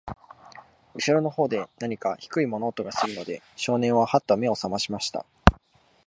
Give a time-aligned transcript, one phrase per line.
[0.95, 5.27] 後ろの方で、なにか低い物音がするので、少年は、はっと目を覚ましました。